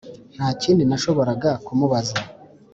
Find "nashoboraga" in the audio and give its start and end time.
0.89-1.49